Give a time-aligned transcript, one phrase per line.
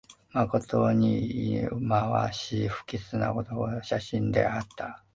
[0.31, 5.03] まことにいまわしい、不吉なにおいのする写真であった